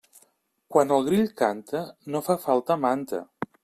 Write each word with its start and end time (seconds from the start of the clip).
Quan 0.75 0.93
el 0.95 1.05
grill 1.09 1.29
canta, 1.43 1.85
no 2.15 2.25
fa 2.31 2.41
falta 2.51 2.83
manta. 2.89 3.27